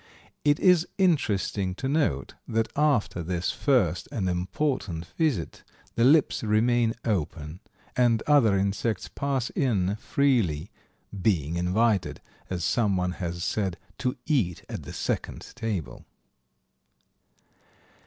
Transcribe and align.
It 0.43 0.59
is 0.59 0.87
interesting 0.97 1.75
to 1.75 1.87
note 1.87 2.33
that 2.47 2.69
after 2.75 3.21
this 3.21 3.51
first 3.51 4.07
and 4.11 4.27
important 4.27 5.05
visit 5.15 5.61
the 5.93 6.03
lips 6.03 6.43
remain 6.43 6.95
open 7.05 7.59
and 7.95 8.23
other 8.25 8.57
insects 8.57 9.07
pass 9.13 9.51
in 9.51 9.97
freely, 9.97 10.71
"being 11.21 11.55
invited," 11.55 12.19
as 12.49 12.63
some 12.63 12.97
one 12.97 13.11
has 13.11 13.43
said, 13.43 13.77
"to 13.99 14.17
eat 14.25 14.63
at 14.67 14.81
the 14.81 14.93
second 14.93 15.53
table." 15.53 16.05